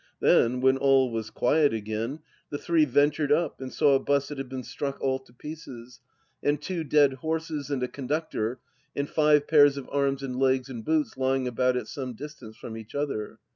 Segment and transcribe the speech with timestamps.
[0.19, 4.39] Then, when all was quiet again, the three ventured up and saw a bus that
[4.39, 5.99] had been struck all to pieces,
[6.41, 8.59] and two dead horses and a conductor
[8.95, 12.75] and five pairs of arms and legs in boots lying about at some distance from
[12.77, 13.37] each other.